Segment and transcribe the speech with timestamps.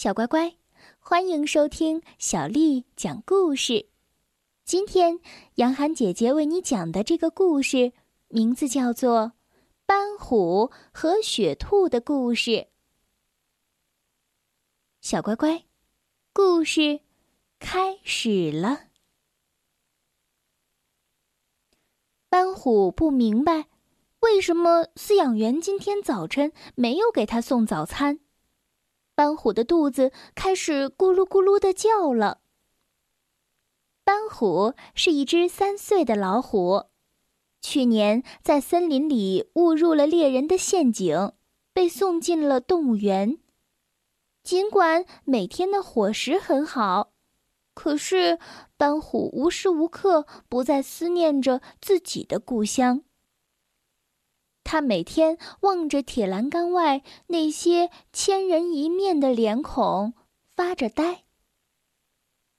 [0.00, 0.56] 小乖乖，
[0.98, 3.90] 欢迎收听小丽讲故事。
[4.64, 5.20] 今天，
[5.56, 7.92] 杨涵姐姐为你讲的这个故事
[8.28, 9.18] 名字叫做
[9.84, 12.50] 《斑虎和雪兔的故事》。
[15.02, 15.66] 小乖乖，
[16.32, 17.00] 故事
[17.58, 18.84] 开始了。
[22.30, 23.66] 斑虎不明白，
[24.20, 28.20] 为什么饲养员今天早晨没有给他送早餐。
[29.20, 32.40] 斑虎的肚子开始咕噜咕噜的叫了。
[34.02, 36.84] 斑虎是一只三岁的老虎，
[37.60, 41.32] 去年在森林里误入了猎人的陷阱，
[41.74, 43.38] 被送进了动物园。
[44.42, 47.12] 尽管每天的伙食很好，
[47.74, 48.38] 可是
[48.78, 53.02] 斑虎无时无刻不在思念着自己的故乡。
[54.62, 60.14] 他每天望着铁栏杆外那些千人一面的脸孔，
[60.54, 61.24] 发着呆。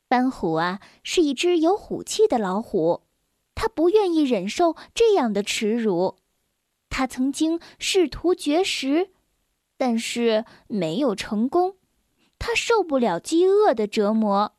[0.08, 3.03] 斑虎啊，是一只有虎气的老虎，
[3.56, 6.17] 他不愿意忍受这样的耻辱。
[6.90, 9.12] 他曾经试图绝食，
[9.78, 11.78] 但是没有成功。
[12.38, 14.56] 他受不了饥饿的折磨。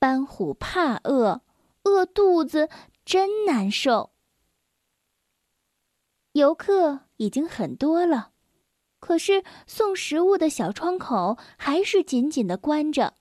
[0.00, 1.42] 斑虎怕饿，
[1.84, 2.68] 饿肚子
[3.04, 4.10] 真难受。
[6.32, 8.30] 游客已经很多了，
[9.00, 13.14] 可是送食物的小窗口还是紧紧的关着。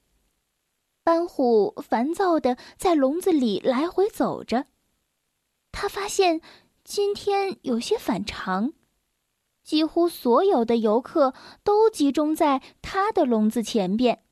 [1.03, 4.67] 斑虎烦躁的在笼子里来回走着，
[5.71, 6.39] 他发现
[6.83, 8.73] 今天有些反常，
[9.63, 14.23] 几乎所有的游客都集中在他的笼子前边，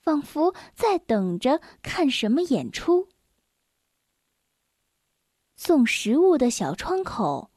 [0.00, 3.08] 仿佛在等着看什么演出。
[5.54, 7.49] 送食物的小窗口。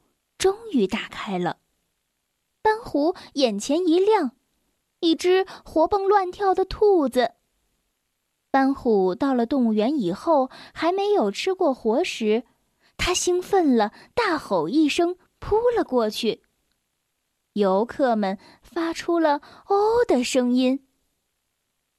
[0.43, 1.59] 终于打开了，
[2.61, 4.31] 斑虎眼前一亮，
[4.99, 7.35] 一只活蹦乱跳的兔子。
[8.51, 12.43] 斑虎到了动物园以后，还没有吃过活食，
[12.97, 16.43] 它兴奋了，大吼一声，扑了过去。
[17.53, 19.39] 游客们发出了
[19.69, 20.85] “哦”的声音。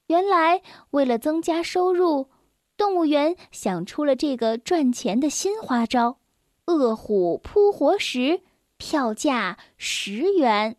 [0.09, 2.29] 原来，为了增加收入，
[2.77, 6.19] 动物园想出了这个赚钱的新花招。
[6.67, 8.43] 饿虎扑活时，
[8.77, 10.77] 票价十元。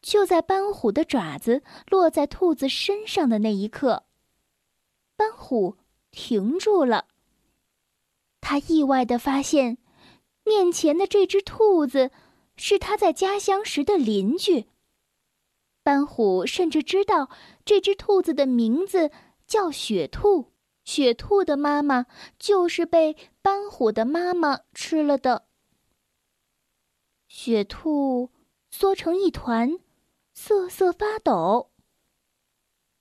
[0.00, 4.04] 就在斑虎的爪子落在兔子身上的那一刻，
[5.16, 5.76] 斑虎
[6.10, 7.06] 停住了。
[8.40, 9.78] 他意外的发现，
[10.44, 12.10] 面前的这只兔子
[12.56, 14.66] 是他在家乡时的邻居。
[15.82, 17.30] 斑虎甚至知道
[17.64, 19.10] 这只兔子的名字
[19.46, 20.52] 叫雪兔。
[20.84, 22.06] 雪兔的妈妈
[22.38, 25.46] 就是被斑虎的妈妈吃了的。
[27.26, 28.30] 雪兔
[28.70, 29.78] 缩成一团，
[30.34, 31.72] 瑟瑟发抖。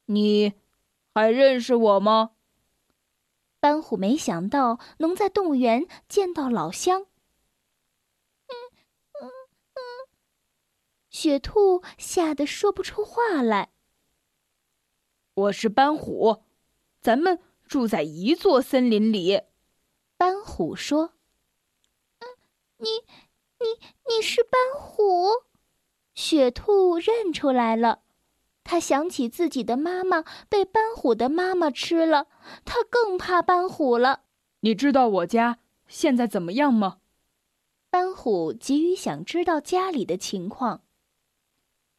[0.05, 0.53] 你
[1.13, 2.31] 还认识我吗？
[3.59, 7.01] 斑虎没想到能在动物园见到老乡。
[8.47, 8.55] 嗯
[9.21, 9.29] 嗯
[9.73, 9.81] 嗯，
[11.09, 13.71] 雪兔吓得说不出话来。
[15.35, 16.43] 我是斑虎，
[17.01, 17.39] 咱们。
[17.73, 19.41] 住在一座森林里，
[20.15, 21.15] 斑虎说
[22.21, 22.27] ：“嗯，
[22.77, 22.87] 你，
[23.59, 23.65] 你，
[24.15, 25.27] 你是斑虎。”
[26.13, 28.03] 雪兔认出来了，
[28.63, 32.27] 他想起自己的妈妈被斑虎的妈妈吃了，
[32.63, 34.25] 他更怕斑虎了。
[34.59, 35.57] 你知道我家
[35.87, 36.99] 现在怎么样吗？
[37.89, 40.83] 斑虎急于想知道家里的情况。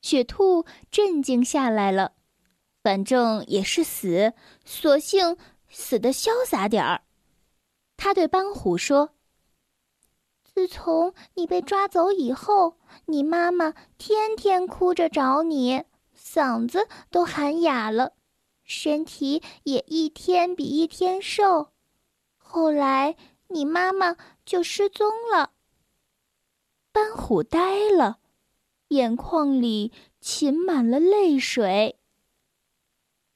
[0.01, 2.13] 雪兔镇静下来了，
[2.81, 5.37] 反正也是死，索性。
[5.77, 7.03] 死的潇洒点儿，
[7.97, 9.11] 他对斑虎说
[10.45, 15.83] ：“自从你被抓走以后，你妈妈天天哭着找你，
[16.17, 18.13] 嗓子都喊哑了，
[18.63, 21.73] 身体也一天比一天瘦。
[22.37, 23.17] 后来
[23.49, 25.51] 你妈妈就失踪了。”
[26.93, 28.21] 斑虎呆了，
[28.89, 29.93] 眼眶里
[30.23, 31.99] 噙满了泪水。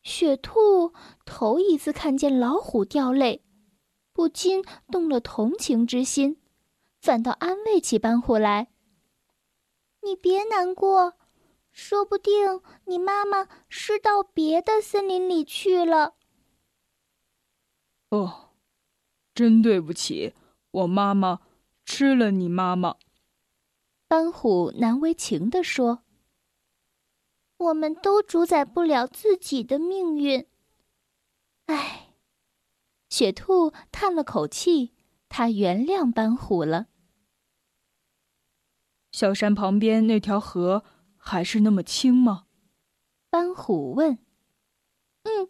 [0.08, 0.94] 雪兔
[1.26, 3.44] 头一次看见老虎掉泪，
[4.14, 6.40] 不禁动了同情之心，
[6.98, 8.68] 反倒安慰起斑虎来
[10.02, 11.12] ：“你别难过，
[11.70, 16.14] 说不定你妈妈是到别的森林里去了。”
[18.08, 18.54] 哦，
[19.34, 20.32] 真对不起，
[20.70, 21.40] 我妈妈
[21.84, 22.96] 吃了你妈妈。”
[24.08, 26.02] 斑虎难为情地说。
[27.58, 30.46] 我们都主宰不了自己的命运。
[31.66, 32.14] 唉，
[33.08, 34.94] 雪兔叹了口气，
[35.28, 36.86] 他原谅斑虎了。
[39.10, 40.84] 小山旁边那条河
[41.16, 42.46] 还是那么清吗？
[43.28, 44.18] 斑虎问
[45.24, 45.48] ：“嗯，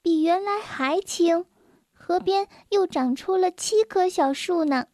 [0.00, 1.44] 比原来还清，
[1.92, 4.86] 河边又长出了七棵小树呢。”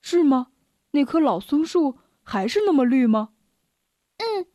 [0.00, 0.52] 是吗？
[0.92, 3.34] 那棵老松树还是那么绿吗？
[4.18, 4.46] 嗯，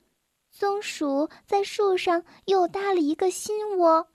[0.58, 4.08] 松鼠在树上又搭了一个新窝。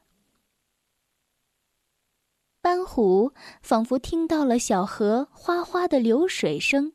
[2.62, 6.94] 斑虎仿佛听到了小河哗哗的流水声，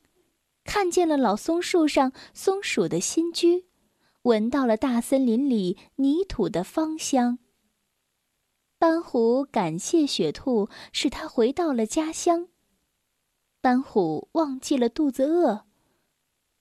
[0.64, 3.68] 看见了老松树上松鼠的新居，
[4.24, 7.38] 闻到了大森林里泥土的芳香。
[8.80, 12.48] 斑虎感谢雪兔，使它回到了家乡。
[13.62, 15.68] 斑虎忘记了肚子饿，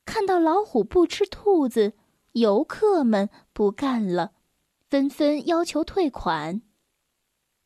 [0.05, 1.95] 看到老虎不吃兔子，
[2.35, 4.33] 游客们不干了，
[4.89, 6.63] 纷纷要求退款。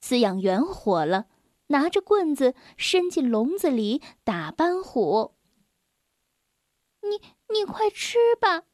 [0.02, 1.26] 饲养员火了，
[1.68, 5.34] 拿着棍子伸进笼子里打斑虎。
[7.00, 7.22] 你
[7.54, 8.64] 你快吃吧！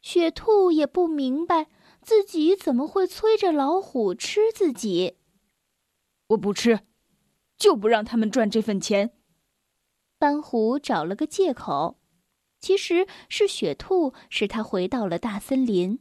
[0.00, 1.68] 雪兔也不明白
[2.00, 5.18] 自己怎么会催着老虎吃自己。
[6.28, 6.80] 我不吃，
[7.58, 9.12] 就不让他们赚这份钱。
[10.18, 12.00] 斑虎找了个借口，
[12.60, 16.00] 其实是雪兔使他回到了大森林，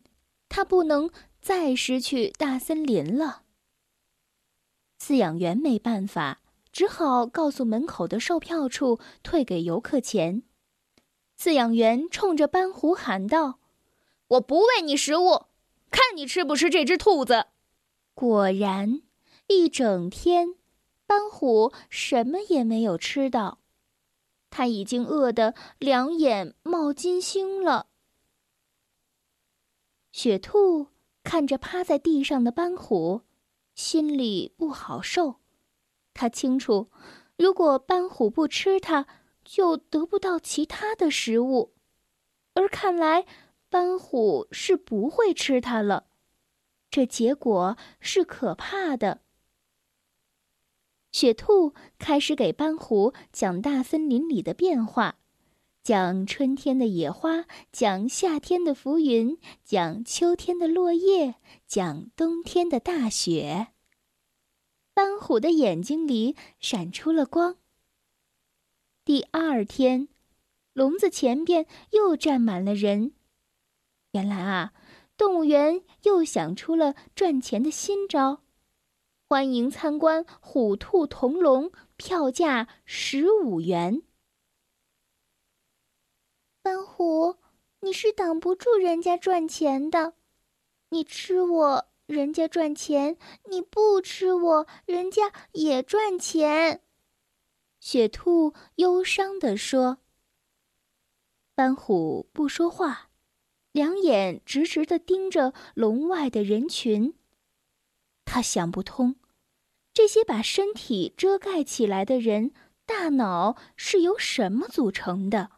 [0.49, 1.09] 他不能
[1.39, 3.43] 再失去大森林了。
[4.99, 10.43] 饲养员没办法，只好告诉门口的售票处退给游客钱。
[11.39, 13.59] 饲养员冲着斑虎喊道
[14.27, 15.45] ：“我不喂你食物，
[15.91, 17.45] 看你吃不吃这只兔子。”
[18.15, 19.03] 果然，
[19.45, 20.55] 一整天，
[21.05, 23.59] 斑虎什么也没有吃到。
[24.49, 27.87] 他已经饿得两眼冒金星了。
[30.11, 30.87] 雪兔
[31.23, 33.21] 看着趴在地上的斑虎，
[33.75, 35.35] 心里不好受。
[36.13, 36.89] 他清楚，
[37.35, 39.05] 如果斑虎不吃它，
[39.45, 41.75] 就得不到其他的食物。
[42.53, 43.27] 而看来，
[43.69, 46.07] 斑虎是不会吃它了。
[46.89, 49.21] 这结果是可怕的。
[51.17, 55.15] 雪兔开始给斑虎讲大森林里的变化，
[55.81, 61.33] 讲春天的野花，讲夏天的浮云，讲秋天的落叶，
[61.65, 63.69] 讲冬天的大雪。
[64.93, 67.55] 斑虎的眼睛里闪出了光。
[69.03, 70.09] 第二天，
[70.73, 73.13] 笼子前边又站满了人。
[74.11, 74.71] 原来啊，
[75.17, 78.43] 动物园又想出了赚钱的新招。
[79.29, 84.01] 欢迎参观虎兔同笼，票价十五元。
[86.61, 87.35] 斑虎，
[87.81, 90.13] 你是挡不住人家赚钱的。
[90.91, 93.17] 你吃我，人家赚钱；
[93.49, 96.81] 你不吃我，人家也赚钱。
[97.81, 99.97] 雪兔忧伤地说。
[101.53, 103.09] 斑虎不说话，
[103.73, 107.13] 两眼直直地盯着笼外的人群。
[108.29, 109.15] 他想不通，
[109.93, 112.51] 这些把身体遮盖起来的人，
[112.85, 115.49] 大脑是由什么组成的？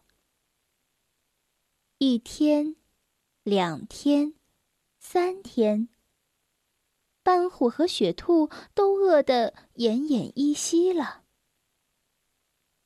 [1.98, 2.76] 一天，
[3.42, 4.36] 两天，
[5.00, 5.90] 三天，
[7.24, 11.24] 斑虎和雪兔都饿得奄奄一息了。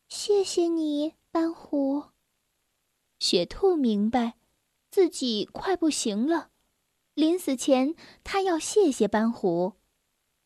[0.07, 2.05] 谢谢你，斑虎。
[3.19, 4.35] 雪兔明白，
[4.89, 6.52] 自己快不行了。
[7.13, 9.73] 临死前，他要谢谢斑虎。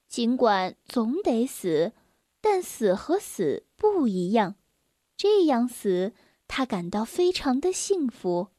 [0.07, 1.93] 尽管总得死，
[2.41, 4.55] 但死和死不一样。
[5.15, 6.13] 这样死，
[6.47, 8.50] 他感到非常的幸福。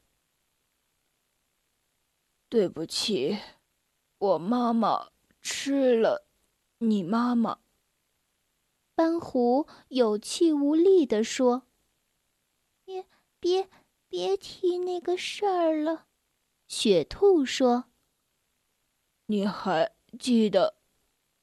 [2.49, 3.37] 对不起，
[4.17, 5.09] 我妈妈
[5.41, 6.27] 吃了
[6.79, 7.59] 你妈妈。
[8.95, 11.67] 斑虎有气无力地说
[12.83, 13.05] ：“别
[13.39, 13.69] 别
[14.07, 16.07] 别提那个事儿了。”
[16.67, 17.88] 雪兔说。
[19.31, 20.73] 你还记得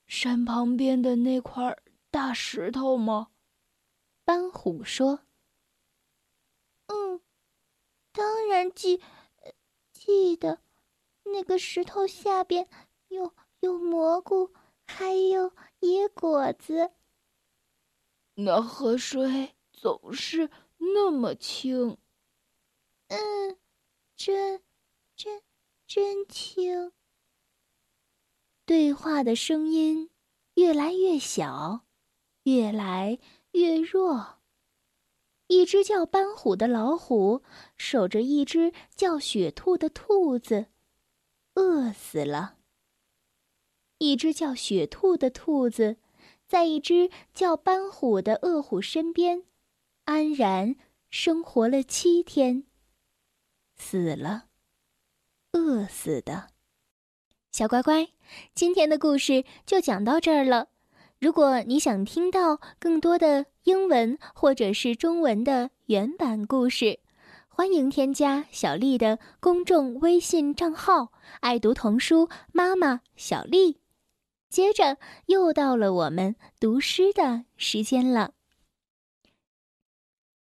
[0.09, 1.79] 山旁边的那块
[2.11, 3.29] 大石头吗？
[4.25, 5.21] 斑虎说
[6.89, 7.21] ：“嗯，
[8.11, 9.01] 当然记
[9.93, 10.59] 记得。
[11.27, 12.69] 那个石头下边
[13.07, 14.53] 有有蘑菇，
[14.85, 16.91] 还有野果子。
[18.35, 21.99] 那河水总是那么清。
[23.07, 23.57] 嗯，
[24.17, 24.61] 真
[25.15, 25.41] 真
[25.87, 26.93] 真清。”
[28.67, 30.11] 对话的声音
[30.55, 31.87] 越来越小，
[32.43, 33.21] 越来
[33.53, 34.39] 越弱。
[35.47, 37.45] 一只叫斑虎的老虎
[37.77, 40.67] 守着一只叫雪兔的兔子，
[41.55, 42.57] 饿死了。
[43.99, 45.99] 一只叫雪兔的兔子，
[46.49, 49.45] 在一只叫斑虎的恶虎身边，
[50.07, 50.75] 安然
[51.09, 52.65] 生活了七天，
[53.77, 54.49] 死了，
[55.53, 56.56] 饿死的。
[57.57, 58.09] 小乖乖，
[58.55, 60.69] 今天的故事就讲到这儿了。
[61.19, 67.01] 如果你想听到更多的英文或者是中文的原版故事，
[67.49, 73.79] 欢迎添加小丽的公众微信账号“爱读童书妈妈小丽”。
[74.53, 78.33] 接着又到了我们读诗的时间了。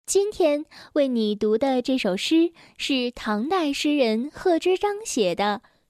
[0.07, 5.61] 今天为你读的这首诗是唐代诗人贺知章写的《